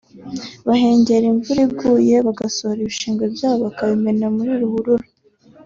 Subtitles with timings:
[0.67, 5.05] bahengera imvura iguye bagasohora ibishingwe byabo bakabimena muri ruhurura